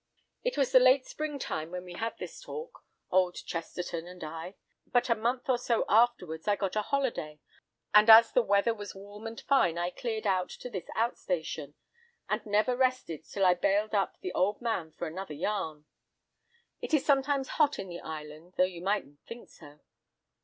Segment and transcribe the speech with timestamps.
[0.43, 4.55] "It was the late spring time when we had this talk, old Chesterton and I;
[4.87, 7.39] but a month or so afterwards I got a holiday,
[7.93, 11.75] and as the weather was warm and fine I cleared out to his out station,
[12.27, 15.85] and never rested till I bailed up the old man for another yarn.
[16.81, 19.81] It is sometimes hot in the island, though you mightn't think so."